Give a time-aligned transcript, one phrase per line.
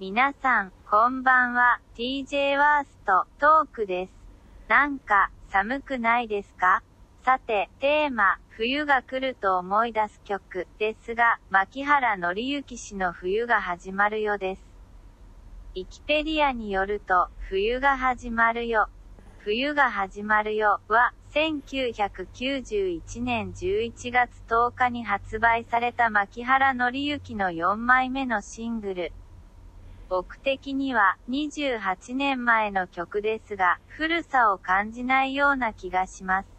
[0.00, 4.12] 皆さん、こんばんは、TJ ワースト、トークです。
[4.68, 6.84] なんか、寒くないですか？
[7.24, 14.62] さて、テーマ、冬が来ると思い出す曲、ですが、牧原紀之氏の冬が始まるよです。
[15.74, 18.86] イキペディアによると、冬が始まるよ。
[19.40, 29.12] 冬が始まるよは、1991年11月10日に発売された牧原紀之の4枚目のシングル。
[30.08, 36.57] 僕的には28年前の曲ですが、古さを感じないような気がします。